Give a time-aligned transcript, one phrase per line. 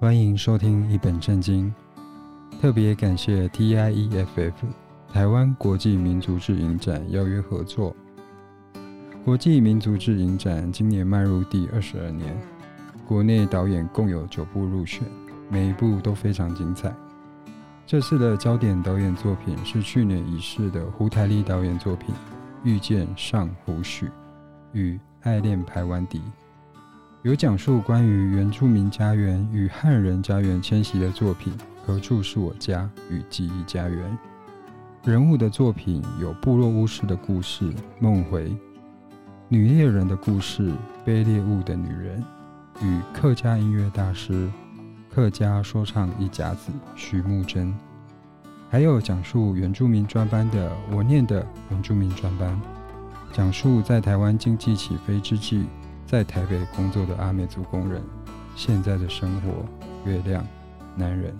[0.00, 1.72] 欢迎收听一本正经，
[2.60, 4.52] 特别感谢 TIEFF
[5.10, 7.94] 台湾国际民族志影展邀约合作。
[9.24, 12.36] 国际民族志影展今年迈入第二十二年，
[13.06, 15.04] 国内导演共有九部入选，
[15.48, 16.92] 每一部都非常精彩。
[17.86, 22.14] 这次的焦点导演作品是去年已逝的胡台丽导演作品
[22.64, 24.10] 《遇见上胡许
[24.72, 26.18] 与爱恋排湾笛》。
[27.24, 31.50] 有讲述关于原住民家园与汉人家园迁徙的作品
[31.82, 32.82] 《何处是我家》
[33.14, 34.18] 与《记忆家园》。
[35.10, 37.64] 人物的作品有部落巫师的故事
[37.98, 38.50] 《梦回》，
[39.48, 40.70] 女猎人的故事
[41.02, 42.22] 《背猎物的女人》，
[42.84, 44.46] 与客家音乐大师、
[45.10, 47.74] 客家说唱一甲子徐木珍。
[48.68, 52.52] 还有讲述原住民专班的《我念的原住民专班》，
[53.34, 55.64] 讲述在台湾经济起飞之际。
[56.06, 58.02] 在台北工作的阿美族工人，
[58.54, 59.64] 现在的生活、
[60.08, 60.46] 月亮、
[60.94, 61.34] 男人。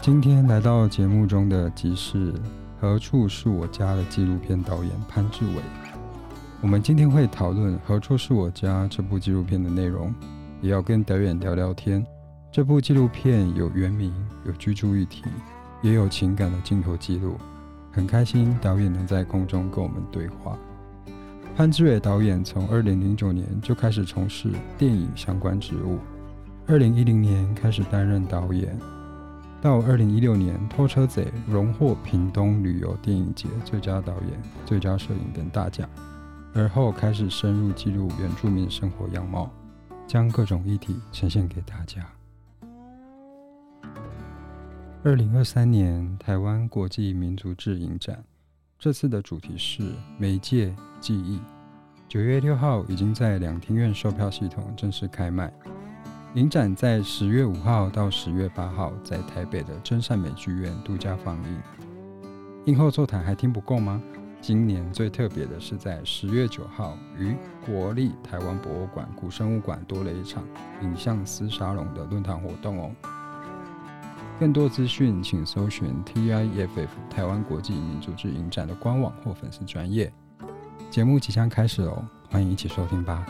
[0.00, 2.32] 今天来到节目中的即是
[2.80, 5.62] 《何处是我家》的纪录片导演潘志伟。
[6.60, 10.14] 我们今天会讨论《何处是我家》这部纪录片的内容，
[10.62, 12.06] 也要跟导演聊聊天。
[12.52, 14.14] 这部纪录片有原名，
[14.46, 15.24] 有居住议题，
[15.82, 17.36] 也有情感的镜头记录。
[17.90, 20.56] 很开心导演能在空中跟我们对话。
[21.56, 26.00] 潘志伟导演从二零零九年就开始从事电影相关职务，
[26.66, 28.76] 二零一零年开始担任导演，
[29.62, 35.88] 到二零一六年《拖车贼》荣获屏东旅游电影节最佳导演、最佳摄影等大奖，
[36.54, 39.48] 而后开始深入记录原住民生活样貌，
[40.08, 42.04] 将各种议题呈现给大家。
[45.04, 48.24] 二零二三年台湾国际民族志影展。
[48.76, 50.74] 这次的主题是媒介
[51.04, 51.38] 记忆。
[52.08, 55.52] 九月六号已经在两厅院售票系统正式开卖。
[56.32, 61.60] 影展在十月五号到十月八号在台北的真善美剧院独家放映。
[62.64, 64.00] 映后座谈还听不够吗？
[64.40, 67.36] 今年最特别的是在十月九号于
[67.66, 70.42] 国立台湾博物馆古生物馆多了一场
[70.80, 72.90] 影像丝沙龙的论坛活动哦。
[74.40, 80.10] 更多资讯，请搜寻 TIFF 台湾国际民族志影展的官网或粉丝专业。
[80.94, 83.26] 节目即将开始哦，欢迎一起收听吧。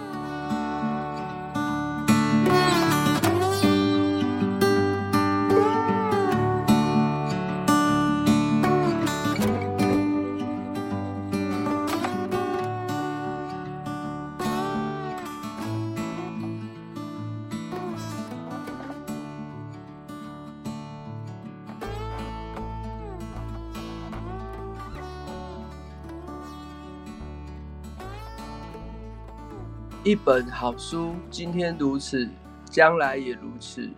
[30.24, 32.26] 本好书，今天如此，
[32.64, 33.90] 将来也如此，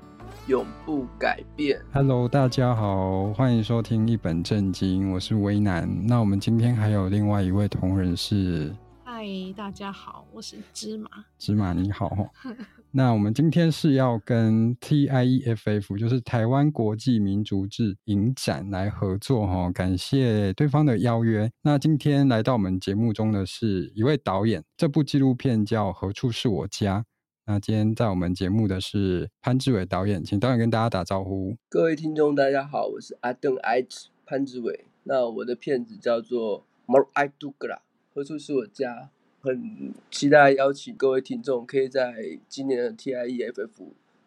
[0.49, 1.81] 永不改变。
[1.93, 5.89] Hello，大家好，欢迎收听一本正经，我是威南。
[6.05, 8.75] 那我们今天还有另外一位同仁是，
[9.19, 9.25] 嗨，
[9.57, 11.09] 大家好，我是芝麻。
[11.39, 12.35] 芝麻你好。
[12.93, 21.51] 那我们今天是要跟 TIEFF，就是台湾国际民族志影展来合作哈，感谢对方的邀约。
[21.63, 27.01] 那今天来到我们节目中的是一位导演，这部纪录片叫《何处是我家》。
[27.47, 31.57] 那今天在我们节目的是潘志伟导演，请导演跟大家打招呼。
[31.71, 34.85] 各位听众，大家好，我是阿邓爱子潘志伟。
[35.05, 37.77] 那我的片子叫做《莫爱杜格拉》，
[38.17, 39.11] 何处是我家？
[39.43, 43.69] 很期待邀请各位听众，可以在今年的 TIEFF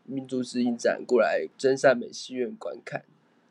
[0.06, 3.04] 民族志影展过来真善美戏院观看。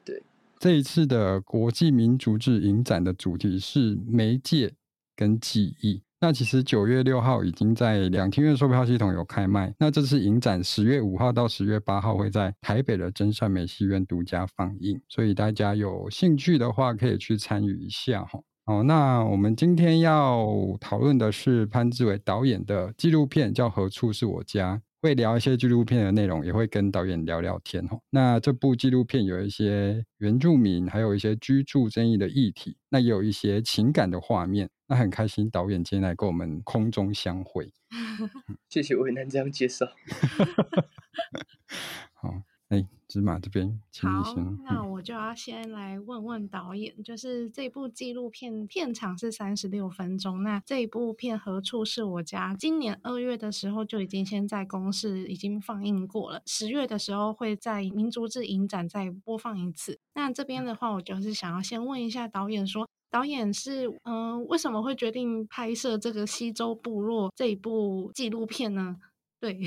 [0.05, 0.23] 对，
[0.61, 4.75] 这一次的国际民族志影展的主题是媒介
[5.17, 6.03] 跟记忆。
[6.21, 9.75] 那其实九月六号已经在两厅院售票系统有开卖。
[9.81, 18.41] 那这次影展十月五号到十月八号会在台北的真善美戏院独家放映，所以大家有兴趣的话可以去参与一下哈。
[18.69, 20.47] 好，那我们今天要
[20.79, 24.77] 讨论的是潘志伟导演的纪录片，叫《何处是我家》。
[25.01, 27.83] 会聊一些纪录片的内容，也会跟导演聊聊天。
[28.11, 34.69] 那这部纪录片有一些原住民，还有一些居住争议的议题，那也有一些情感的画面。
[34.87, 37.73] 那很开心，导演今天来跟我们空中相会。
[38.69, 39.87] 谢谢为难这样介绍。
[42.13, 42.35] 好。
[42.69, 44.35] 哎，芝麻这边，请你先。
[44.35, 52.55] 好，那我就要先来问问导演，嗯、就是这部纪录片片长是三十六分钟，那这一部片何处是我家？
[52.59, 59.99] 今年二月的时候就已经先在公视已经放映过了，十月的时候会在民族志影展再播放一次。
[60.15, 68.97] 那这边的话，我就是想要先问一下导演说，说导演是嗯、呃，为什么会决定拍摄这个西周部落这一部纪录片呢？
[69.41, 69.59] 对。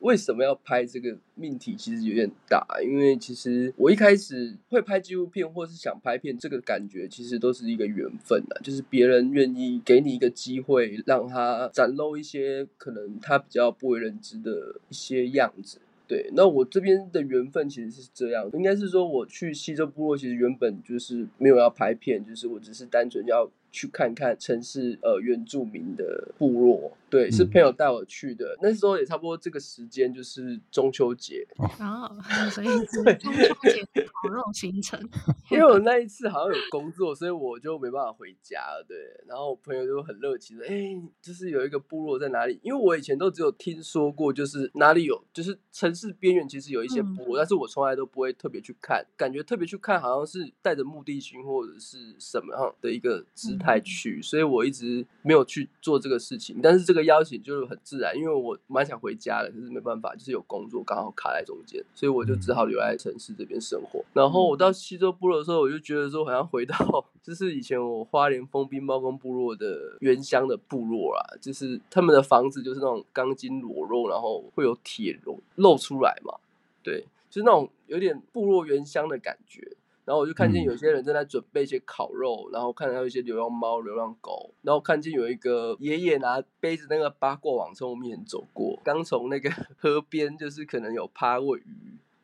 [0.00, 15.78] 为什么要拍这个命题其实有点大，因为其实我一开始会拍纪录片，或是想拍片，这个感觉其实都是一个缘分啊，就是别人愿意给你一个机会，让他展露一些可能他比较不为人知的一些样子。
[16.06, 23.50] 对，那我这边的缘分其实是这样，应该是说我去西州部落，其实原本就是没有要拍片，就是我只是单纯要。
[23.76, 28.44] 去看看城市呃原住民的部落，对，是朋友带我去的。
[28.54, 31.46] 嗯、那时候也差不多这个时间，就是中秋节，
[31.78, 32.08] 然后
[32.50, 34.98] 所以是 中秋节烤肉行程。
[35.50, 38.84] 因为我那一次好像有工作，所以我就没办法回家了。
[38.88, 38.96] 对，
[39.26, 42.58] 然后我朋友就很热情的，哎、欸，就是有一个部落在哪里？
[42.62, 53.64] 因为我以前都只有听说过，就是哪里有，就是城市边缘其实有一些部落，嗯、但是我从来都不会特别去看，感觉特别去看好像是带着目的性或者是什么样的一个姿态。
[53.64, 56.60] 太去，所以我一直没有去做这个事情。
[56.62, 64.04] 但是这个邀请就是很自然，因为我蛮想回家的，可是没办法，就是有工作刚好卡在中间，所以我就只好留在城市这边生活。
[64.12, 66.76] 然后我到西周部落的时候，我就觉得说好像回到
[67.22, 76.34] 就是以前我花莲丰滨猫公部落的原乡的部落啊，就是他们的房子就是那种钢筋裸露，然后会有铁笼露出来嘛，
[76.82, 79.73] 对，就是那种有点部落原乡的感觉。
[80.04, 91.64] 然后我就看见有些人正在准备一些烤肉，嗯、然后看到一些流浪猫、流浪狗，然后看见有一个爷爷拿背着那个八卦网从我面前走过，刚从那个 河边，就是可能有趴过鱼，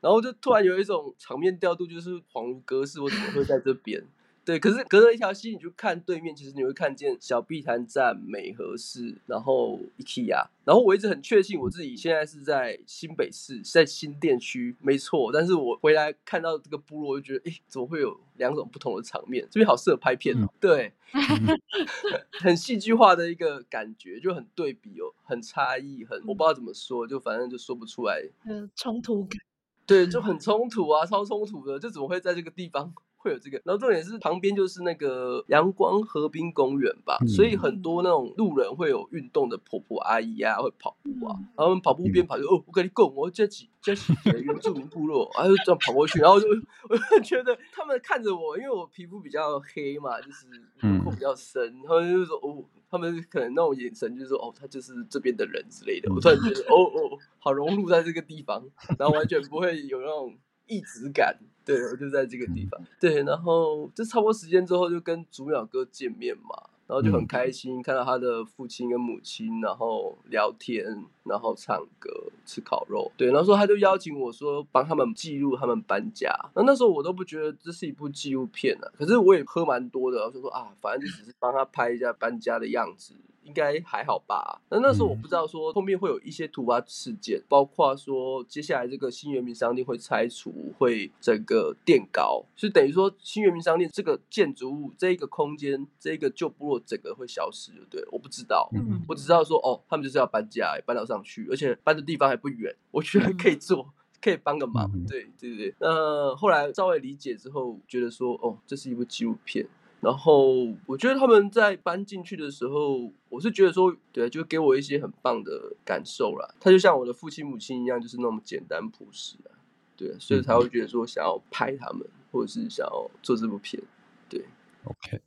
[0.00, 4.02] 然后就突然有一种场面调度，就是恍如隔世，我怎么会在这边？
[4.50, 10.44] 对，可是隔着一条溪，你就看对面，其实你会看见小碧潭站、美和市，然后 IKEA。
[10.64, 15.30] 然后我一直很确信我自己现在是在新北市，在新店区，没错。
[15.32, 19.46] 但是我回来看到这个部落，我就觉得，哎，怎么会有两种不同的场面？
[19.48, 20.40] 这边好适合拍片哦。
[20.42, 20.92] 嗯、对，
[22.42, 28.20] 很戏剧化的一个感觉，就很对比哦，很差异，很我不知道怎么说，就反正就说不出来。
[28.48, 29.38] 嗯，冲突感。
[29.86, 32.92] 对，就很冲突啊，超冲突的，就怎么会在这个地方？
[33.22, 46.46] 会有这个，然后重点是旁边就是那个阳光河滨公园吧，嗯、所以很多那种路人会有运动的婆婆阿姨啊，会跑步啊，然后他们跑步边跑就、嗯、哦，我跟你讲，我这几这几原住民部落，然后就这样跑过去，然后就
[46.88, 50.46] 我就觉得他们看着我，因为我皮肤比较黑嘛，就是
[50.80, 58.64] 轮廓比较深，他们就说哦，他们可能那种眼神就是说哦，他就是这边的人之类的，我突然觉得哦哦，好融入在这个地方，
[58.98, 60.34] 然后完全不会有那种
[60.70, 61.36] 异质感。
[61.62, 62.80] 对，我就在这个地方。
[62.98, 70.84] 对，然后就差不多时间之后，就跟祖淼哥见面嘛，然后就很开心，看到他的父亲跟母亲，然后聊天，
[71.24, 72.10] 然后唱歌，
[72.44, 73.10] 吃烤肉。
[73.16, 76.34] 对，然后说他就邀请我说帮他们记录他们搬家。
[76.54, 83.14] 那那时候我都不觉得这是一部纪录片啊，可是我也喝蛮多的，然后就说啊，反正就只是帮他拍一下搬家的样子。
[83.42, 84.60] 应该还好吧？
[84.68, 98.04] 那那时候我不知道说后面会有一些突发事件，包括说接下来这个新原民商店会拆除，会整个垫高，就等于说新原民商店这个建筑物、这一个空间、这一个旧部落整个会消失，就对。
[98.12, 98.70] 我不知道，
[99.08, 103.92] 我只知道说哦，他们就是要搬家，搬到上去，而且搬的地方还不远，我觉得可以做，
[104.22, 104.88] 可以帮个忙。
[105.06, 105.74] 对对对。
[105.80, 109.66] 那后来稍微理解之后，觉得说哦，这是一部纪录片。
[110.00, 116.54] 然后我觉得他们在搬进去的时候，我是觉得说，对，就给我一些很棒的感受啦。
[116.58, 119.52] 他就像我的父亲母亲一样，就是那么简单朴实啊，
[119.96, 123.82] 对，所以才会觉得说想要拍他们，或者是想要做这部片，
[124.30, 124.46] 对
[124.84, 125.20] ，OK。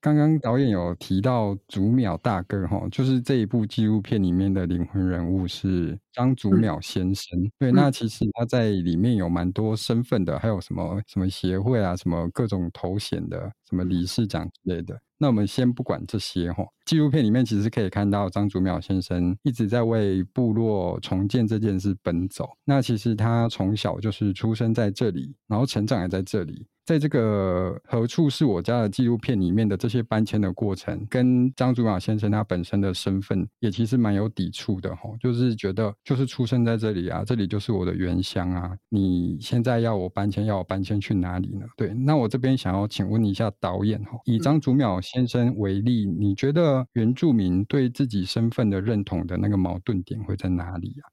[0.00, 7.38] 刚刚导演有提到祖淼大哥哈，就是这一部纪录片里面的灵魂人物是张祖淼先生。
[7.38, 14.98] 嗯、对，那其实他在里面有蛮多身份的，还有什么什么协会啊，什么各种头衔的，什么理事长之类的。
[15.18, 22.48] 那我们先不管这些哈，纪录片里面其实可以看到张祖淼先生一直在为部落重建这件事奔走。
[22.64, 26.66] 那其实他从小就是出生在这里，然后成长也在这里。
[26.90, 41.64] 在这个何处是我家的纪录片里面的这些搬迁的过程，跟张祖鸟先生他本身的身份也其实蛮有抵触的哈，就是觉得就是出生在这里啊，这里就是我的原乡啊，你现在要我搬迁，要我搬迁去哪里呢？
[41.76, 51.06] 对，那我这边想要请问一下导演哈，以张祖淼先生为例，你觉得原住民对自己身份的认同的那个矛盾点会在哪里啊？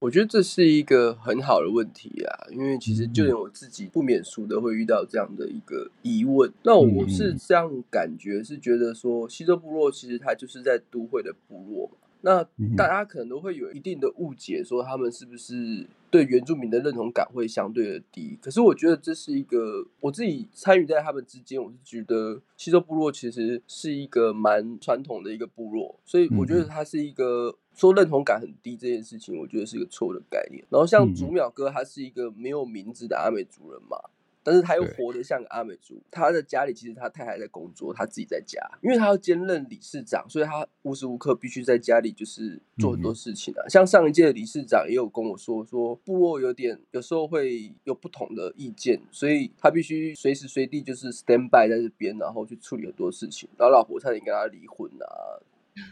[0.00, 6.52] 我觉得这是一个很好的问题啊，因为其实就连我自己不免俗的会遇到这样的一个疑问。
[6.62, 12.42] 那我是这样感觉，是觉得说西周部落其实它就是在都会的部落嘛，那
[12.76, 18.36] 大家可能都会有一定的误解，说他们是不是对原住民的认同感会相对的低？
[18.42, 30.64] 可是我觉得这是一个我自己参与在他们之间，我是觉得西周部落其实是一个蛮传统的一个部落，所以我觉得它是一个说认同感很低这件事情，我觉得是一个错的概念。
[30.70, 33.96] 然后像祖淼哥，他是一个没有名字的阿美族人嘛。
[34.42, 43.68] 但是他又活得像个阿美族，他的家里其实他太太在工作，他自己在家，因为他要兼任理事长，所以他无时无刻必须在家里就是做很多事情啊。
[43.68, 53.48] 像上一届的理事长也有跟我说，说部落有点有时候会有不同的意见，所以他必须随时随地就是 stand by 在这边，然后去处理很多事情。
[53.58, 55.38] 然后老婆差点跟他离婚啊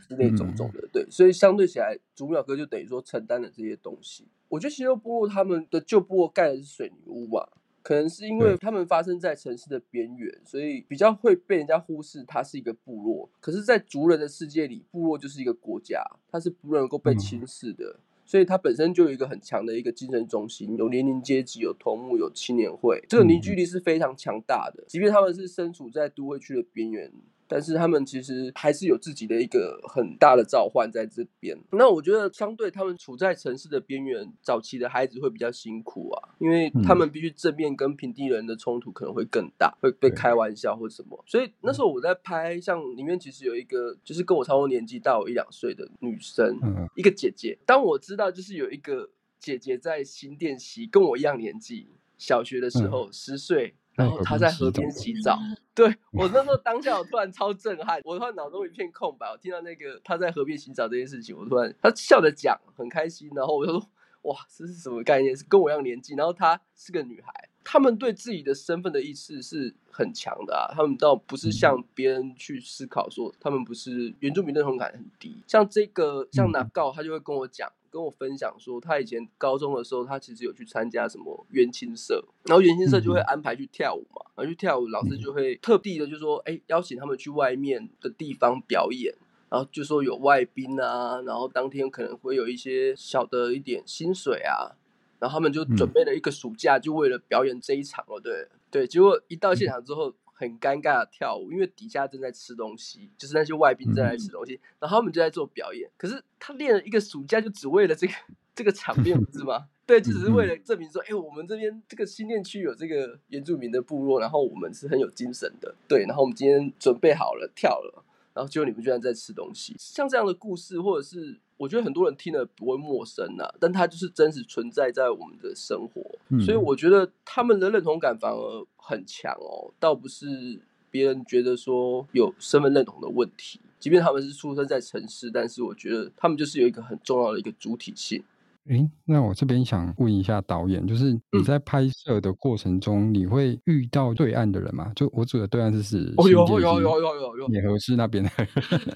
[0.09, 4.25] 之类种种的，对，所以相对起来，祖鸟哥就等于说承担了这些东西。
[4.49, 7.47] 我觉得其实部落他们的旧部落盖的是水泥屋嘛。
[7.87, 12.25] 可能是因为他们发生在城市的边缘，所以比较会被人家忽视。
[12.27, 18.01] 它是一个部落，可是，在族人的世界里，部落就是一个国家，它是不能够被轻视的。
[18.25, 24.83] 所以，它本身就有一个很强的一个精神中心，有年龄阶级，有头目，有青年会，这个凝聚力是非常强大的。
[24.89, 27.13] 即便他们是身处在都会区的边缘。
[27.49, 31.57] 但是他们其实还是有自己的一个很大的召唤在这边。
[31.73, 41.23] 那我觉得，相对他们处在城市的边缘，早期的孩子会比较辛苦啊，因为他们必须正面跟平地人的冲突可能会更大，会被开玩笑或什么。
[41.27, 46.59] 所以那时候我在拍，像里面其实有一个就是跟我差不多年纪，大我一两岁的女生，
[46.95, 47.59] 一个姐姐。
[47.65, 51.89] 当我知道就是有一个姐姐在新店溪跟我一样年纪，
[52.19, 53.75] 小学的时候十岁。
[53.97, 55.39] 然后他在河边洗澡，
[55.75, 63.89] 对，我那时候当下我突然超震撼，我突然脑中一片空白，我听到那个他在河边洗澡这件事情，我突然他笑着讲很开心，然后我就说
[64.23, 65.35] 哇，这是什么概念？
[65.35, 77.73] 是跟我一样年纪，然后她是个女孩，他们对自己的身份的意识是很强的啊，他们倒不是像别人去思考说他们不是原住民认同感很低，像这个像拿告他就会跟我讲。
[77.97, 89.15] 跟我分享说，他以前高中的时候，他其实有去参加什么原青社，然后原青社就会安排去跳舞嘛，然后去跳舞，老师就会特地的就说，哎，邀请他们去外面的地方表演，
[89.49, 94.77] 然后就说有外宾啊，然后当天可能会有一些小的一点薪水啊，
[95.19, 100.13] 然后他们就准备了一个暑假，就为了表演这一场哦，对对，结果一到现场之后。
[100.39, 105.91] 很尴尬的跳舞，因为底下正在吃东西，就是那些外宾正在吃东西，嗯、然后他们就在做表演。
[105.97, 108.13] 可是他练了一个暑假，就只为了这个
[108.55, 109.67] 这个场面，不是吗？
[109.87, 115.75] 对，就只是为了证明说，哎、欸，我们这边这个新店区有这个原住民的部落，然后我们是很有精神的。
[115.89, 119.75] 对，然后我们今天准备好了跳了，然后结果你们居然在吃东西。
[119.79, 121.41] 像这样的故事，或者是。
[121.57, 130.61] 我觉得很多人听了不会陌生呐、啊，但它就是真实存在在我们的生活，嗯、所以我觉得他们的认同感反而很强哦，倒不是
[130.91, 138.23] 别人觉得说有身份认同的问题，即便他们是出生在城市，但是我觉得他们就是有一个很重要的一个主体性。
[138.69, 144.91] 诶，那我这边想问一下导演，就是你在拍摄的过程中，你会遇到对岸的人吗？
[144.97, 148.31] 就我指的对岸是指哦，有有有有有有，野合市那边的，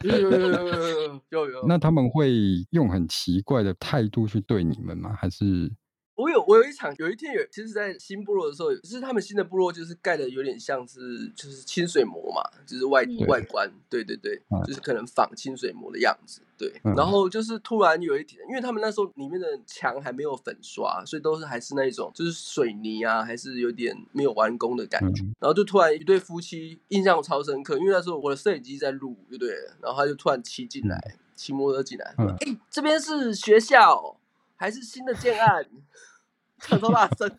[0.02, 1.62] 有有有有有有有。
[1.68, 2.32] 那他们会
[2.70, 5.14] 用很奇怪的态度去对你们吗？
[5.16, 5.70] 还是？
[6.20, 16.70] 我有我有一场，有一天有，其实，在新部落的时候，就是他们新的部落，就是盖的有点像是就是清水模嘛，就是外对外观，对对对，嗯、就是可能仿清水模的样子，对。
[16.84, 25.22] 嗯、然后就是突然有一天，因为他们那时候里面的墙还没有粉刷，所以都是还是那一种就是水泥啊，还是有点没有完工的感觉。
[25.22, 29.54] 嗯、然后就突然一对夫妻印象超深刻，因为那时候我的摄影机在录，对不对？
[29.80, 30.98] 然后他就突然骑进来，
[31.34, 34.16] 骑、嗯、摩托车进来，说：“哎、嗯，这边是学校
[34.56, 35.66] 还是新的建案？”
[36.60, 37.38] 唱多大声？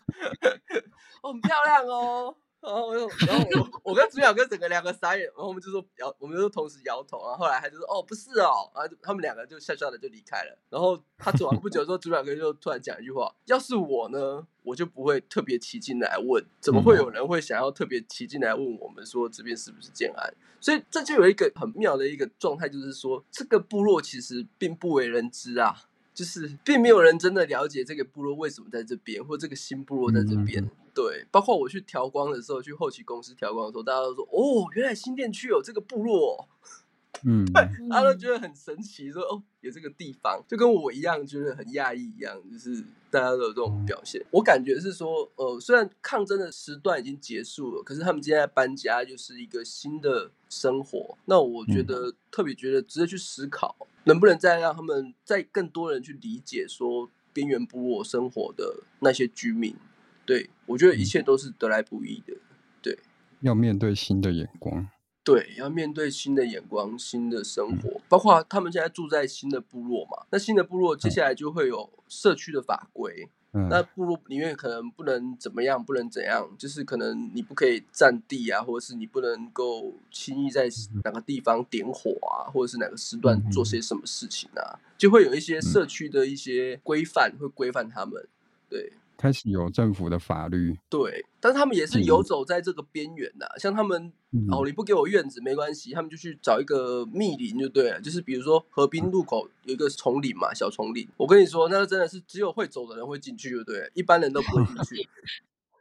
[1.21, 2.35] 我，很漂亮哦。
[2.61, 7.17] 然后我就，然后我，我跟主角哥整个两个傻眼，然后我们就说摇，我们就同时摇头。
[7.17, 8.69] 然后后来他就说，哦，不是哦。
[8.75, 10.55] 然后他们两个就笑笑的就离开了。
[10.69, 20.31] 然后他走完不久之后，主角哥就突然讲一句话：要是我呢，我就不会特别骑进来问，怎么会有人会想要特别骑进来问我们说这边是不是建安？
[20.59, 25.75] 所以这就有一个很妙的一个状态，就是说这个部落其实并不为人知啊。
[26.21, 30.63] 就是并没有人真的了解这个部落为什么在这边，或这个新部落在这边。
[30.63, 36.45] 嗯、对，包括我去调光的时候，去后期公司调光的时候，大家都说：“哦，原来新店区有这个部落、哦。”
[37.24, 37.53] 嗯，对，
[37.89, 44.24] 大家都觉得很神奇，说：“哦，有这个地方。”就跟我一样，就是很讶异一样，就是大家都有这种表现。
[44.32, 51.18] 我感觉是说，呃，虽然抗争的时段已经结束了，可是他们今天在搬家，就是一个新的生活。
[51.25, 53.75] 那我觉得特别觉得值得去思考。
[54.06, 59.75] 能不能再让他们再更多人去理解说边缘部落生活的那些居民？
[60.25, 62.34] 对，我觉得一切都是得来不易的。
[62.82, 62.98] 对，
[63.41, 64.88] 要面对新的眼光。
[65.23, 70.25] 对，要面对新的眼光、新的生活，嗯、包括他们现在住在新的部落嘛。
[70.31, 73.29] 那新的部落接下来就会有社区的法规。
[73.53, 80.69] 嗯、那部落里面可能不能怎么样，不能怎样，就是可能你不可以占地啊，或者是你不能够轻易在
[81.03, 88.25] 哪个地方点火啊，或者是哪个时段做些什么事情啊，就会有一些社区的一些规范会规范他们，
[88.69, 88.93] 对。
[89.21, 93.47] 开始有政府的法律，对，但是他们也是游走在这个边缘的。
[93.59, 98.01] 像他们，嗯、哦，你不给我院子没关系，他们就去找一个密林就对了。
[98.01, 101.07] 就是比如说河滨路口有一个丛林嘛，小丛林。
[101.17, 105.07] 我跟你说，那个真的是只有会走的人会进去就对了，一般人都不会进去。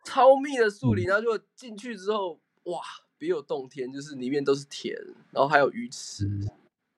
[0.05, 2.81] 超密的树林，然后就进去之后，哇，
[3.17, 4.95] 别有洞天，就是里面都是田，
[5.31, 6.29] 然后还有鱼池，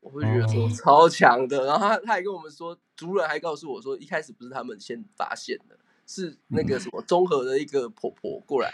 [0.00, 1.66] 我会觉得说超强的。
[1.66, 5.78] 然后他他还跟我们说，族人还告诉我说，一开始不是他们先发现的。
[6.12, 8.70] 是那个什么综合的一个婆婆过来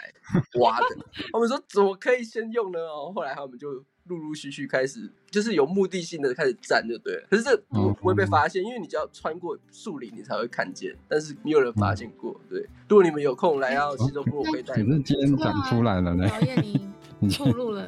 [0.59, 0.85] 挖的，
[1.31, 2.79] 他们说怎么可以先用呢？
[2.79, 3.71] 哦，后来他们就
[4.07, 7.27] 陆陆续续开始，就是有目的性的开始站，就对了。
[7.29, 10.93] 可是这不不会被发现，因为你只要穿过树林，你才会看见。
[11.07, 12.59] 但是没有人发现过，对。
[12.89, 14.73] 如果你们有空来到西周部落，可以带。
[14.75, 16.27] 可是今天长出来了呢。
[16.27, 17.87] 讨厌你 透露了。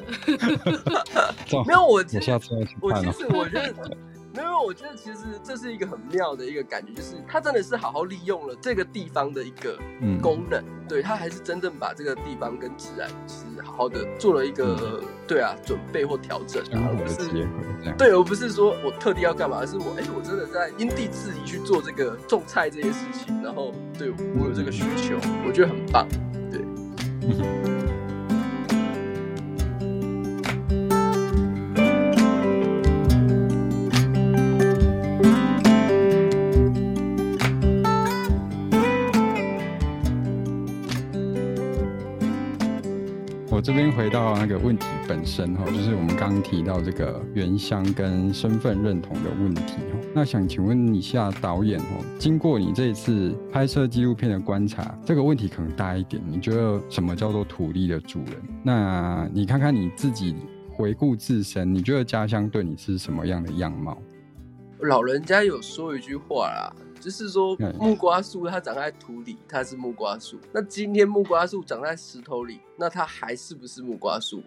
[1.66, 2.80] 没有我，我下次要去看。
[2.80, 3.96] 我其实我觉得。
[4.34, 9.78] 没有，我觉得其实这是一个很妙的一个感觉，就是他真的是好好利用了这个地方的一个
[10.20, 17.46] 功能，嗯、对他还是真正把这个地方跟自然是好好的做了一个、嗯、对啊准备或调整，然后是，
[17.98, 26.06] 对，而不是说我特地要干嘛，而是我哎，我真的在因地制宜去做这个种菜这些事情，然后对我有这个需求，我觉得很棒，
[26.50, 26.62] 对。
[43.96, 49.98] 回到那个问题本身哈，就是我们刚提到这个原乡跟身份认同的问题哈。
[50.14, 56.22] 那想请问一下导演哦，经过你这一次拍摄纪录片的观察，这个问题可能大一点。
[56.26, 58.34] 你觉得什么叫做土地的主人？
[58.62, 60.34] 那你看看你自己
[60.70, 63.98] 回顾自身，你觉得家乡对你是什么样的样貌？
[64.80, 66.72] 老人家有说一句话啦。
[67.02, 70.38] 就是说，木瓜树它长在土里，它是木瓜树。
[70.52, 74.40] 那今天木瓜树长在石头里，那它还是不是木瓜树？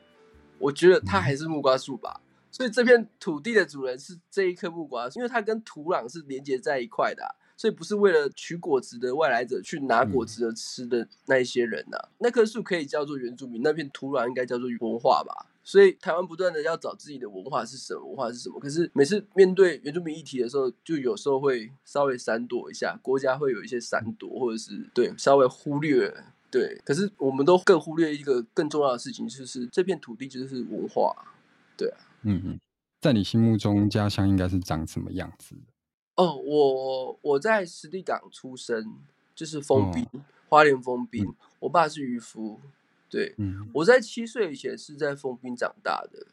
[0.57, 2.21] 我觉得它还是木瓜树吧。
[2.49, 12.07] 所以这片土地的主人是这一棵木瓜树，因为它跟土壤是连接在一块的啊，所以不是为了取果子的外来者去拿果子的吃的那一些人呐啊。
[12.19, 15.47] 那棵树可以叫做原住民，那片土壤应该叫做文化吧。
[15.67, 18.59] 所以台湾不断的要找自己的文化是什么，文化是什么。
[18.59, 26.13] 可是每次面对原住民议题的时候，就有时候会稍微闪躲一下，国家会有一些闪躲，或者是对稍微忽略，
[26.51, 26.79] 对。
[26.85, 31.11] 可是我们都更忽略一个更重要的事情，就是这片土地就是文化，
[31.75, 31.97] 对啊。
[32.21, 32.59] 嗯嗯，
[33.01, 35.55] 在你心目中，家乡应该是长什么样子？
[36.15, 38.97] 哦，我我在湿地港出生，
[39.33, 41.25] 就是丰滨，哦、花莲丰滨。
[41.25, 42.61] 嗯、我爸是渔夫。
[43.09, 46.27] 对，嗯、我在七岁以前是在丰滨长大的，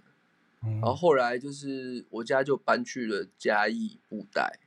[0.64, 4.58] 嗯、然后后来就是我家就搬去了嘉义布袋，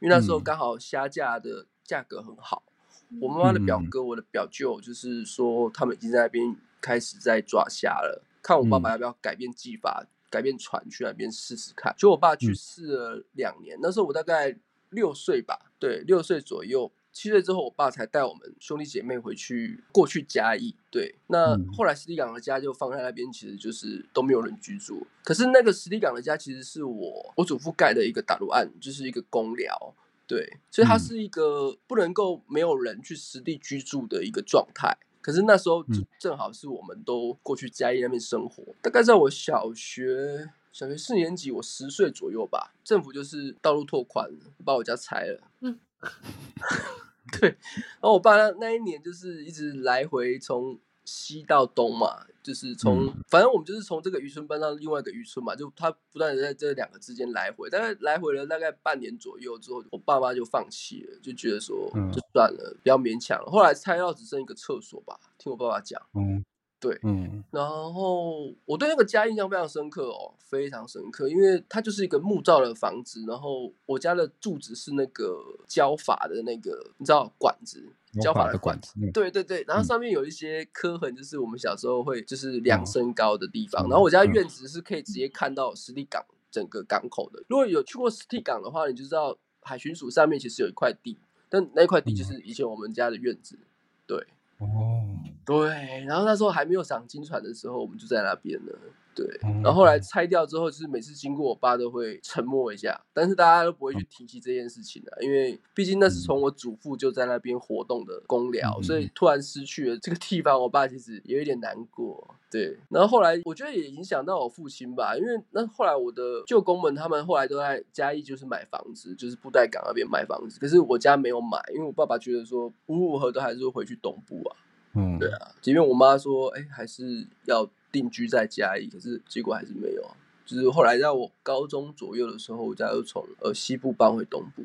[0.00, 2.62] 因为那时候刚好虾价的价格很好。
[3.10, 11.94] 嗯、我妈妈的表哥，我的表舅，就是说他们已经在那边开始在抓虾了，看我爸爸要不要改变技法，嗯、改变船去那边试试看。
[11.98, 14.56] 就我爸去试了两年，嗯、那时候我大概
[14.90, 16.90] 六岁吧，对，六岁左右。
[17.12, 20.74] 七岁之后，我爸才带我们兄弟姐妹回去过去嘉义。
[20.90, 25.06] 对，那后来湿地港的家就放在那边，其实就是都没有人居住。
[25.24, 29.94] 可是那个湿地港的家其实是我我祖父盖的一个打卤案，就是一个公寮。
[30.26, 34.96] 对，所以它是一个不能够没有人去实地居住的一个状态。
[35.20, 35.84] 可是那时候
[36.20, 38.62] 正好是我们都过去嘉义那边生活。
[38.80, 44.30] 大概在我小学小学四年级，我十岁左右吧，政府就是道路拓宽，
[44.64, 45.40] 把我家拆了。
[45.62, 45.78] 嗯。
[47.38, 63.50] 对，然后我爸那那一年就是一直来回从西到东嘛，就是从、嗯、反正我们就是从这个渔村搬到另外一个渔村嘛，就他不断的在这两个之间来回，大概来回了大概半年左右之后，我爸妈就放弃了，就觉得说就算了，不要勉强了。
[63.50, 66.00] 后来拆到只剩一个厕所吧，听我爸爸讲。
[66.14, 66.44] 嗯
[66.80, 75.36] 对，嗯，然后我对那个家印象非常深刻哦，非常深刻，因为它就是一个木造的房子，然后我家的柱子是那个
[75.68, 77.86] 胶法的那个，你知道管子，
[78.22, 87.44] 胶法的管子，对对对，然后上面有一些刻痕，就是我们小时候会就是量身高的地方，然后我家院子是可以直接看到湿地港整个港口的。
[87.46, 91.18] 如果有去过湿地港的话，你就知道海巡署上面其实有一块地，
[91.50, 93.58] 但那块地就是以前我们家的院子，
[94.06, 94.26] 对。
[94.60, 95.02] 哦，
[95.44, 98.72] 对，然后那时候还没有赏金船的时候，我们就在那边了。
[99.14, 112.34] 对，然后后来拆掉之后，就是每次经过我爸都会沉默一下，但是大家都不会去提起这件事情的，因为毕竟那是从我祖父就在那边活动的公寮，所以突然失去了这个地方，我爸其实有一点难过。
[112.50, 124.56] 对，然后后来我觉得也影响到我父亲吧，因为那后来我的舅公们他们后来都在嘉义就是买房子，就是布袋港那边买房子，可是我家没有买，因为我爸爸觉得说无论如何都还是会回去东部啊。
[124.94, 130.02] 嗯，对啊，即便我妈说，哎，还是要定居在嘉义，可是结果还是没有。
[130.44, 134.64] 就是后来在我高中左右的时候，我家又从呃西部搬回东部。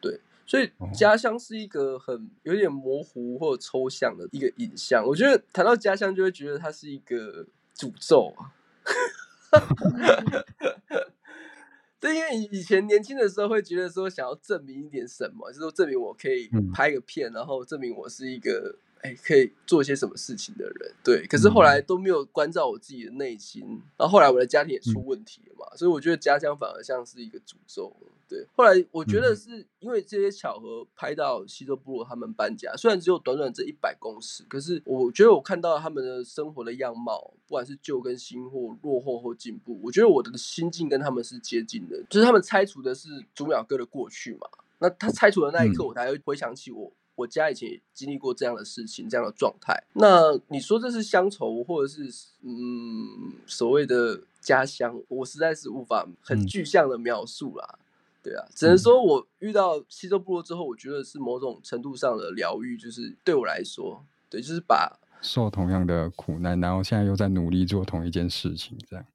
[0.00, 5.04] 对，所以家乡是一个很有点模糊或者抽象的一个影像。
[5.04, 7.44] 我觉得谈到家乡，就会觉得它是一个
[7.76, 8.54] 诅咒啊。
[11.98, 18.76] 对，因为以前年轻的时候会觉得说想要证明一点什么，就是说证明我可以拍个片，然后证明我是一个。
[19.06, 21.26] 哎，可以做一些什么事情的人，对。
[21.26, 23.62] 可是后来都没有关照我自己的内心，
[23.96, 27.94] 然后后来我的家庭也出问题了嘛，所以我觉得家乡反而像是一个诅咒。
[28.28, 42.02] 对，后来我觉得是因为这些巧合拍到西周部落他们搬家，虽然只有短短这一百公尺，可是我觉得我看到他们的生活的样貌，不管是旧跟新或落后或进步，我觉得我的心境跟他们是接近的。
[42.10, 44.48] 就是他们拆除的是祖鸟哥的过去嘛，
[44.80, 46.92] 那他拆除的那一刻，我才会回想起我。
[47.16, 49.82] 我家以前也经历过这样的事情，这样的状态。
[49.94, 52.02] 那你说这是乡愁，或者是
[52.42, 57.78] 嗯所谓的家乡，我实在是无法很具象的描述啦。
[58.22, 69.06] 对啊，只能说我遇到西周部落之后，我觉得是某种程度上的疗愈，就是对我来说，对，就是把受同样的苦难，然后现在又在努力做同一件事情，这样。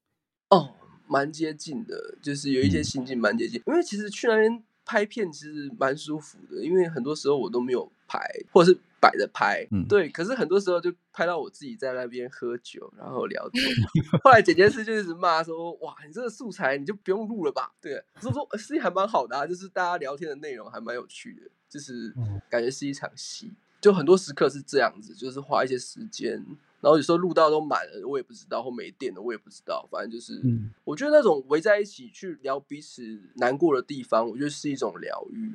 [0.49, 0.71] 哦，
[1.07, 4.63] 蛮接近的，就是有一些心境蛮接近，因为其实去那边。
[4.91, 8.19] 拍片其实蛮舒服的，因为很多时候我都没有拍，
[8.51, 10.09] 或者是摆着拍，嗯，对。
[10.09, 13.63] 可是很多时候就拍到我自己在那边喝酒，然后聊天。
[14.21, 22.13] 后来剪接师就一直骂说：“哇，你这个素材你就不用录了吧？”对，所以说事情还蛮好的啊，就是大家聊天的内容还蛮有趣的，就是
[22.49, 26.45] 感觉是一场戏，就很多时刻是这样子，就是花一些时间。
[26.81, 29.87] 然后有时候录到都满了，我也不知道，或没电了，我也不知道。
[29.91, 33.01] 反正就是，嗯、我觉得那种围在一起去聊彼此
[33.35, 35.53] 难过的地方，我觉得是一种疗愈。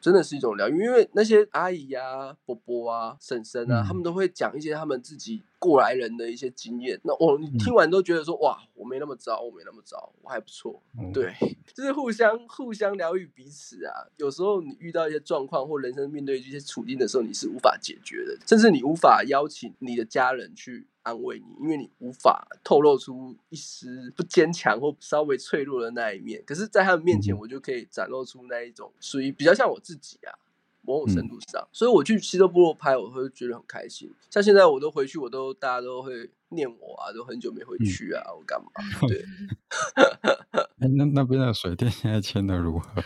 [0.00, 7.00] 真的是一种疗愈，因为那些阿姨啊、伯伯啊、婶婶啊，嗯、他们都会讲一些他们自己过来人的一些经验。
[7.04, 10.82] 那我你听完都觉得说，哇，我没那么糟，我没那么糟，我还不错。
[10.98, 11.34] 嗯、对，
[11.74, 13.92] 就是互相互相疗愈彼此啊。
[14.16, 20.86] 有时候你遇到一些状况或人生面对一些处境的时候，你是无法解决的，甚至你无法邀请你的家人去。
[21.04, 26.42] 安慰你，因为你无法透露出一丝不坚强或稍微脆弱的那一面。
[26.46, 30.32] 可是，在他们面前，我就可以展露出那一种属于比较像我自己啊，
[30.80, 31.60] 某种程度上。
[31.60, 34.10] 嗯、所以我去西周部落拍，我会觉得很开心。
[34.30, 38.68] 像现在我都回去，我都大家都会念我啊，都很久没回去啊，嗯、我干嘛？
[39.08, 39.24] 对。
[40.80, 43.02] 欸、那那边的水电现在签的如何？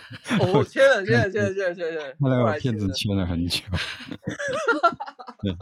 [0.52, 2.16] 我签、哦、了，签了，签了，签了，签了。
[2.20, 3.62] 后来我骗子签了很久。
[5.42, 5.56] 对。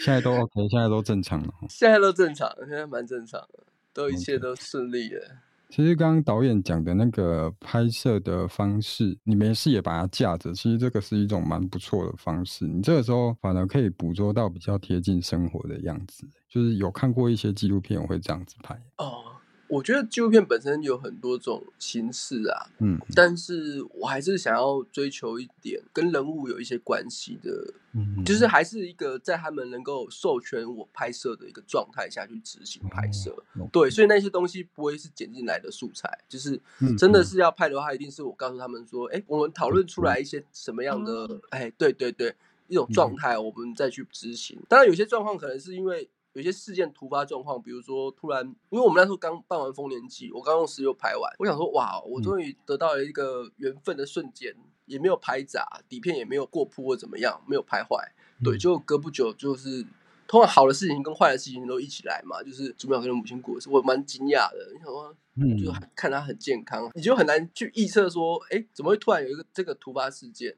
[0.00, 1.48] 现在都 OK，现在都正常了。
[1.68, 5.38] 现在都正常，现在蛮正常的，都一切都顺利了。
[5.68, 12.66] 其实刚刚导演讲的那个拍摄的方式，你没事也把它架着，其实这个是一种蛮不错的方式。
[12.66, 16.26] 你这个时候反而可以捕捉到比较贴近生活的样子。
[16.48, 18.74] 就是有看过一些纪录片，我会这样子拍。
[18.98, 19.35] 哦。
[19.68, 36.60] 我觉得纪录片本身有很多种形式啊，嗯，但是我还是想要追求一点跟人物有一些关系的，嗯，就是还是一个在他们能够授权我拍摄的一个状态下去执行拍摄，嗯，对，所以那些东西不会是剪进来的素材，就是
[36.96, 42.34] 真的是要拍的话，一定是我告诉他们说，哎，我们讨论出来一些什么样的，哎，对对对，
[42.68, 44.58] 一种状态，我们再去执行。
[44.68, 46.08] 当然有些状况可能是因为。
[46.36, 59.86] 有些事件突发状况，比如说突然，因为我们那时候刚办完丰年祭，我刚用十六拍完，我想说哇，我终于得到了一个缘分的瞬间，嗯、也没有拍砸，底片也没有过铺或怎么样，没有拍坏，嗯、对，就隔不久就是，
[60.28, 70.54] 通常好的事情跟坏的事情都一起来嘛，就是祖庙跟母亲过世，我蛮惊讶的，你想说，嗯，就看他很健康，你就很难去预测说，哎、欸，怎么会突然有一个这个突发事件？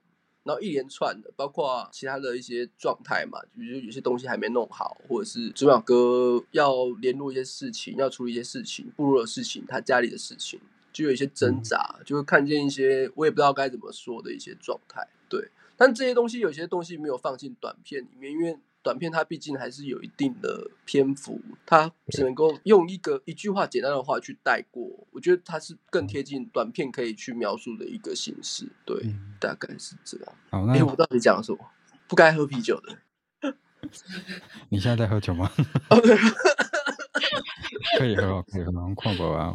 [0.49, 10.59] 然后一连串的，包括其他的一些状态嘛，比如有些东西还没弄好，或者是朱淼哥要联络一些事情，要处理一些事情，部落的事情，他家里的事情，
[10.91, 15.07] 就有一些挣扎，就会看见一些我也不知道该怎么说的一些状态。
[15.29, 18.59] 对，但这些东西有些东西没有放进短片里面，因为。
[18.89, 25.07] 短片它毕竟还是有一定的篇幅，它只能够用一个一句话简单的话去带过。
[25.11, 30.35] 我觉得它是更贴近短片可以去描述的一个形式，对，嗯、大概是这样。
[30.49, 31.59] 好，那、欸、我到底讲什么？
[32.09, 33.53] 不该喝啤酒的。
[34.71, 35.53] 你现在在喝酒吗？
[37.99, 39.55] 可以喝，可以喝，跨过啊，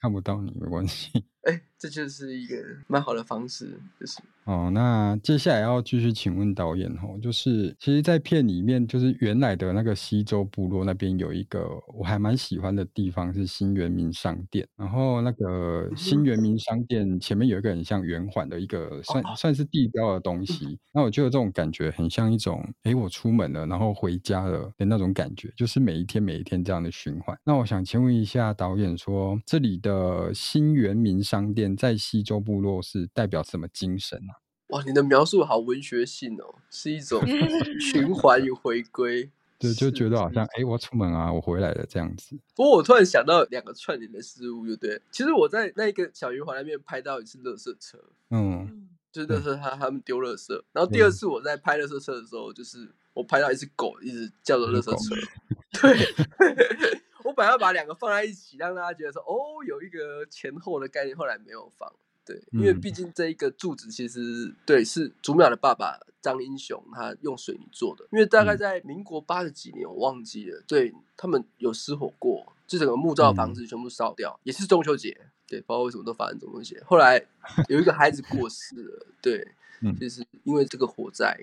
[0.00, 1.22] 看不到你没关系。
[1.42, 4.70] 哎、欸，这就是一个蛮好的方式，就是哦。
[4.72, 27.36] 那接下来要继续请问导演哦，就是其实，在片里面，就是原来的那个西周部落那边有一个我还蛮喜欢的地方是新原民商店，然后那个新原民商店前面有一个很像圆环的一个算算是地标的东西，那我觉得这种感觉很像一种，哎，我出门了，然后回家了的那种感觉，就是每一天每一天这样的循环。
[27.44, 34.42] 那我想请问一下导演说，说这里的新原民商店在西周部落是代表什么精神啊？
[34.70, 37.22] 哇，你的描述好文学性哦，是一种
[37.78, 39.30] 循环与回归。
[39.56, 42.36] 对，就觉得好像哎，我出门啊，我回来了这样子。
[42.56, 45.00] 不过我突然想到两个串联的事物，就对。
[45.12, 47.96] 其实我在那个小圆环那边拍到一次垃圾车，
[48.30, 50.60] 嗯，就是垃圾他他们丢垃圾。
[50.72, 55.14] 然后第二次我在拍垃圾车的时候，就是我拍到一只狗一直叫做垃圾车，
[55.80, 57.00] 对。
[57.40, 61.16] 我本来要把两个放在一起，让大家觉得说，哦，有一个前后的概念。
[61.16, 61.90] 后来没有放，
[62.26, 68.06] 对，因为毕竟这一个柱子其实对是祖母的爸爸张英雄他用水泥做的。
[68.12, 76.82] 因为大概在民国八十几年，我忘记了，对他们有失火过，这整个木造房子全部烧掉，也是中秋节，对，不知道为什么都发生中秋节。
[76.84, 77.24] 后来
[77.68, 79.46] 有一个孩子过世了，对，
[79.98, 81.38] 就是因为这个火灾。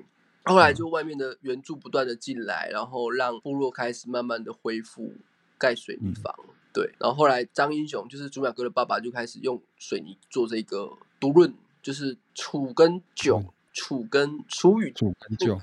[0.46, 5.14] 后来就外面的援助不断的进来，然后让部落开始慢慢的恢复。
[5.58, 13.44] 盖水泥房，嗯、对，然后后来张英雄就是祖鸟哥的爸爸，就开始用水泥做这个独论，就是楚跟酒，
[13.74, 15.60] 楚跟楚与楚跟九。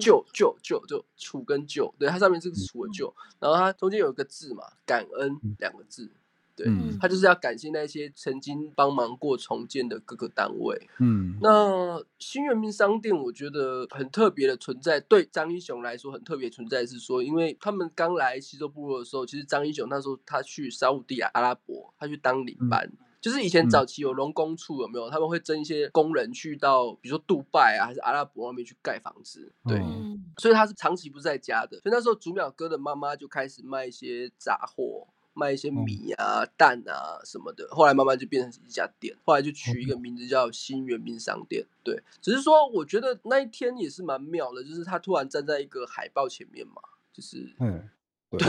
[0.00, 6.10] 救救救就楚跟酒，对，它上面这个楚和酒，然后它中间有一个字嘛，感恩两个字。
[6.56, 6.66] 对，
[6.98, 10.88] 他就是要感谢那些曾经帮忙过重建的各个单位。
[10.98, 25.10] 嗯，那新人民商店我觉得很特别的存在，对张英雄来说很特别存在是说，因为他们刚来西周部落的时候，其实张英雄那时候他去沙乌地阿拉伯，他去当领班，嗯、就是以前早期有农工处有没有？
[25.10, 29.52] 他们会征一些工人去到，比如说杜拜啊，还是阿拉伯那边去盖房子。
[29.68, 31.78] 对，嗯、所以他是长期不在家的。
[31.80, 35.08] 所以那时候祖淼哥的妈妈就开始卖一些杂货。
[35.36, 41.64] 卖一些米啊、蛋啊什么的，后来慢慢就变成一家店，后来就取一个名字叫新元民商店。
[41.84, 46.80] 对，只是说我觉得那一天也是蛮妙的，就是他突然站在一个海报前面嘛，
[47.12, 47.88] 就是嗯，
[48.30, 48.40] 对，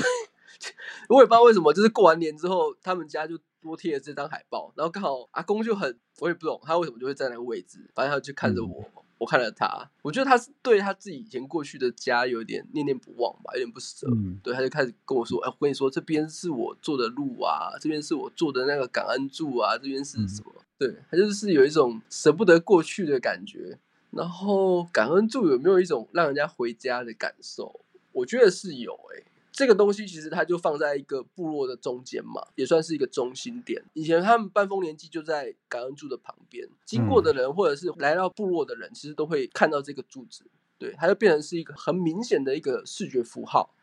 [1.09, 8.83] 我也不知道为什么，就是过完年之后，他们家就多贴了这张海报，然后刚好阿公就很，我也不懂他为什么就会在那个位置，反正他就看着我。
[9.17, 14.07] 嗯我看了他，我觉得他是对他自己以前过去的家有点念念不忘吧，有点不舍。
[14.11, 23.79] 嗯、对，他就开始跟我说：“哎，我跟你说，这边是我做的路啊，这边是我做的那个感恩柱啊，这边是什么？”嗯、对，他就是有一种舍不得过去的感觉。
[24.11, 27.81] 然后感恩柱有没有一种让人家回家的感受？
[28.11, 29.23] 我觉得是有、欸，哎。
[29.57, 33.83] 这个东西其实它就放在一个部落的中间嘛，也算是一个中心点。
[33.93, 40.45] 以前他们半丰年祭就在感恩柱的旁边，经过的人或者是来到部落的人，其实都会看到这个柱子，
[40.77, 43.73] 对，它就变成是一个很明显的一个视觉符号，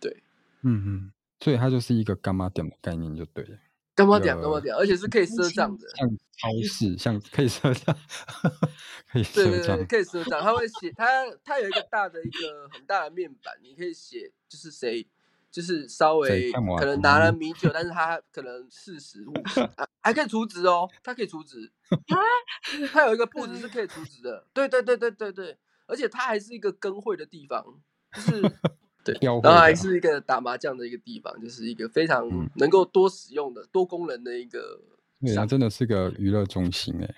[0.00, 0.22] 对，
[0.62, 3.58] 嗯嗯，所以它就是一个干妈点的概念就对了，
[3.94, 7.94] 干嘛点干嘛点，而且是可以赊账的，像超市，像可以赊账，
[9.12, 11.06] 可以赊账，对对对，可以赊账，他会写，他
[11.44, 15.06] 他有一个大的一个很大的面板，你可以写就是谁。
[15.58, 19.68] 就是稍微可能拿了米酒，但是他可能四十五十，
[20.00, 21.68] 还可以储值哦，他可以储值
[22.92, 23.66] 他有一个铺子是。
[23.66, 27.64] 可以储值的，对对对对对对，而且他还是一个跟会的地方，
[28.14, 28.40] 就是
[29.02, 34.80] 对，然后还是一个打麻将的一个地方，就是一个非常能够多使用的多功能的一个，
[35.20, 37.14] 对啊，真的是个娱乐中心哎，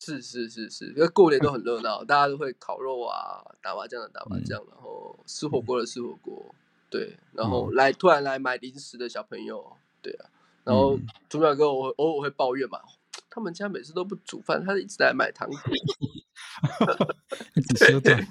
[0.00, 6.52] 是是是是，因为过年都很热闹，大家都会烤肉啊，打麻将的打麻将，然后吃火锅的吃火锅。
[6.94, 10.30] 对，然后来、嗯、突然来买零食的小朋友，对啊，
[10.62, 10.96] 然后
[11.28, 12.78] 主表哥我偶尔会抱怨嘛，
[13.28, 15.58] 他们家每次都不煮饭，他一直在买糖果，
[18.00, 18.24] 对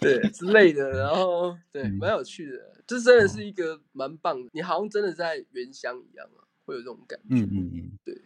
[0.00, 8.20] 对之类的，然后对，蛮有趣的，这真的是一个蛮棒的，你好像真的在原乡一样啊，会有这种感觉，嗯嗯嗯，对。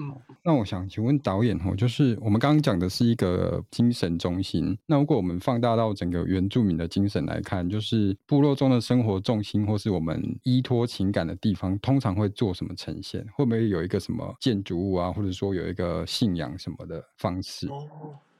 [0.00, 13.26] 嗯，那我想请问导演哦，就是我们刚刚讲的是一个精神中心，那如果我们放大到整个原住民的精神来看，就是部落中的生活重心，或是我们依托情感的地方，通常会做什么呈现？
[13.34, 17.66] 会不会有一个什么建筑物啊，或者说有一个信仰什么的方式？
[17.66, 17.86] 哦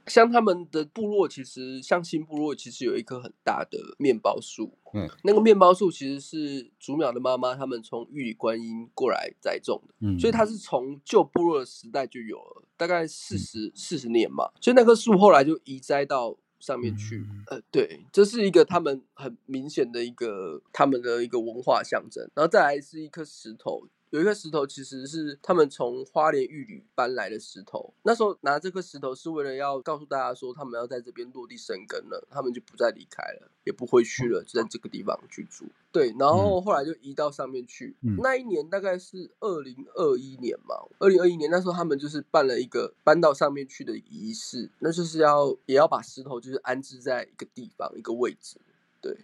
[0.09, 4.79] 像他们的部落，其实像新部落，其实有一棵很大的面包树。
[4.95, 9.95] 嗯，那个面包树其实是祖庙的妈妈他们从玉里观音过来栽种的。
[10.01, 14.51] 嗯，所以它是从旧部落的时代就有了，大概四十四十年嘛。
[14.61, 17.19] 所以那棵树后来就移栽到上面去。
[17.19, 22.29] 嗯、呃，对，这是一个他们很明显的一个他们的一个文化象征。
[22.35, 23.87] 然后再来是一颗石头。
[24.11, 27.93] 有一颗石头，其实是他们从花莲玉里搬来的石头。
[28.03, 35.67] 那时候拿这颗石头是为了要告诉大家说，他们要在这边落地生根了，他们就不再离开了，也不回去了，就在这个地方居住。
[35.93, 37.97] 对，然后后来就移到上面去。
[38.03, 48.57] 嗯、那一年大概是二零二一年嘛，二零二一年那时候他们就是办了一个搬到上面去的仪式，那就是要也要把石头就是安置在一个地方一个位置。
[49.01, 49.17] 对。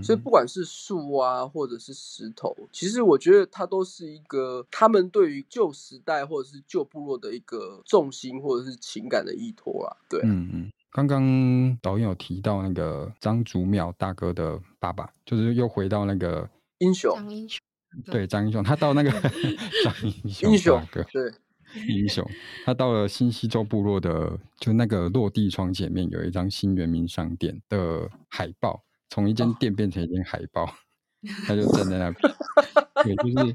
[0.00, 9.96] 所以不管是树啊，或者是石头，其实我觉得它都是一个他们对于旧时代或者是旧部落的一个重心或者是情感的依托啊。
[10.08, 10.70] 对，嗯嗯。
[10.92, 17.58] 刚刚导演有提到那个张祖淼大哥的爸爸，就是又回到那个英雄，英雄，
[18.04, 19.10] 对，张英雄，他到那个
[19.82, 21.32] 张英雄，英雄大哥，对，
[21.88, 22.22] 英雄，
[22.66, 28.84] 他到了新西州部落的，就那个落地窗前面有一张新原民商店的海报。
[29.12, 30.70] 从一间店变成一间海报，哦、
[31.46, 32.34] 他就站在那边。
[33.04, 33.54] 对，就是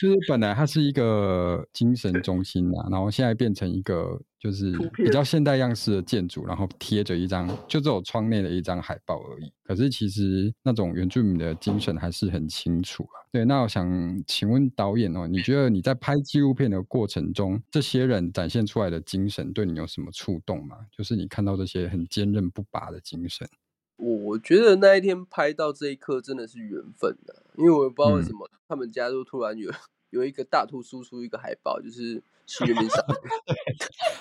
[0.00, 9.52] 就是本来它是一个精神中心呐，然后现在变成一个就是比较现代样式的建筑，然后贴着一张就只有窗内的一张海报而已。
[9.62, 13.22] 可是其实那种原住民的精神还是很清楚啊。
[13.30, 13.88] 对，那我想
[14.26, 20.78] 请问导演哦，你觉得你在拍纪录片的过程中，这些人展现出来的精神对你有什么触动吗？
[20.90, 23.48] 就是你看到这些很坚韧不拔的精神。
[23.96, 29.70] 我我觉得那一天拍到这一刻真的是缘分的，因为我也不知道为什么他们家就突然有
[30.10, 33.18] 有一个大兔输出一个海报，就是新原民商店，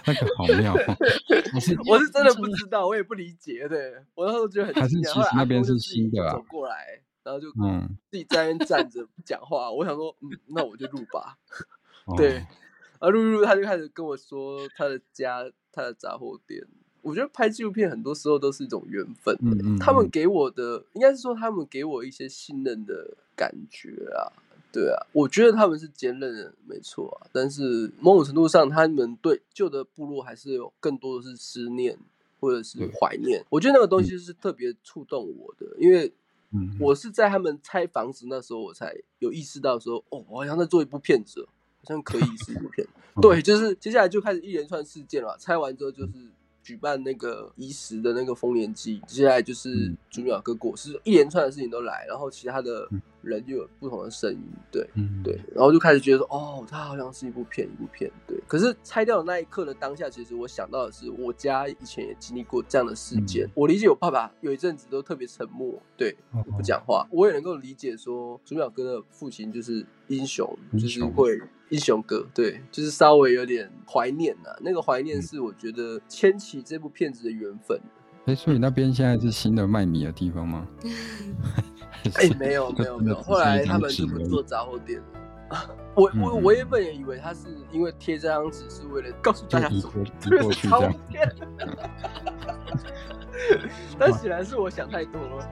[0.06, 0.74] 那个好妙，
[1.54, 7.98] 我是 我是真的不知道，我也不理解，对我那时候觉得很惊讶，其实那边是新的，走过来，然后就嗯。
[8.10, 11.38] 自己在那边站着不讲话，我想说嗯，那我就录吧，
[12.16, 16.66] 对，然后录录录，他就开始跟我说他的家，他的杂货店。
[17.06, 24.34] 我觉得拍纪录片很多时候都是一种缘分，嗯嗯嗯，他们给我的应该是说他们给我一些信任的感觉啊，
[24.72, 27.30] 对啊，我觉得他们是坚韧的，没错啊。
[27.32, 31.96] 但是某种程度上，他们对旧的部落还是有更多的是思念
[32.40, 33.46] 或者是怀念。
[33.52, 36.12] 我觉得那个东西是特别触动我的，因为
[36.80, 41.48] 我是在他们拆房子那时候，我才有意识到说，哦，我好像在做一部片子，
[41.84, 42.88] 好像可以是一部片。
[43.22, 46.12] 对，就是接下来就开始一连串事件了，拆完之后就是。
[46.66, 52.90] 举办那个移石的那个丰年祭，接下来就是祖鸟哥过世，一连串的事情都来，然后其他的
[53.26, 58.40] 人就有不同的声音，对，嗯、对，然后就开始觉得说，哦，它好像是一部片，一部片，对。
[58.48, 63.46] 可是拆掉的那一刻的当下，其实我想到的是，我家以前也经历过这样的事件。
[63.48, 66.16] 嗯、我理解我爸爸有一阵子都特别沉默，对，
[66.56, 67.08] 不讲话。
[67.12, 71.42] 我也能够理解说，祖淼哥的父亲就是英雄，就是会。
[71.70, 74.52] 英雄哥，对，就是稍微有点怀念呐。
[74.62, 77.82] 那个怀念是我觉得牵起这部片子的缘分。
[78.26, 80.68] 哎、欸，所以那边现在是新的卖米的地方吗？
[82.16, 85.06] 哎、欸，没有没有 没有，后来他们就不做杂货店了。
[85.94, 91.36] 我我我原本也以为他是因为贴这张纸是为了告诉大家说这个是杂货店，
[93.98, 95.48] 但显然是我想太多了。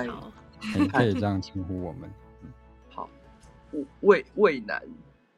[0.00, 0.32] 你好，
[0.78, 2.10] 你可以这样 称呼我们。
[2.88, 3.08] 好，
[4.00, 4.82] 畏畏难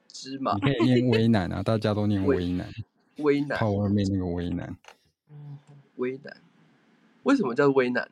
[0.09, 2.69] 芝麻，你可以念威难啊，大家都念威难。
[3.19, 4.77] 威难，靠外面那个威难。
[5.97, 6.37] 威难，
[7.23, 8.09] 为什么叫威难？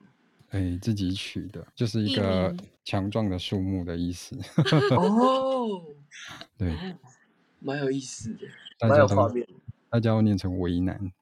[0.50, 4.36] 哎，自己取的，就是一个强壮的树木的意思。
[4.94, 5.82] 哦，
[6.56, 6.76] 对，
[7.58, 8.46] 蛮有意思的，
[8.88, 9.46] 蛮有画面。
[9.90, 11.12] 大家要念成为难。